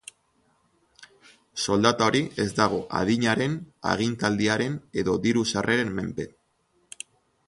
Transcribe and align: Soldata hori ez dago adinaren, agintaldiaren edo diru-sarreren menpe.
Soldata 1.65 2.07
hori 2.11 2.21
ez 2.43 2.47
dago 2.59 2.79
adinaren, 2.99 3.57
agintaldiaren 3.91 4.79
edo 5.03 5.15
diru-sarreren 5.27 5.93
menpe. 6.01 6.27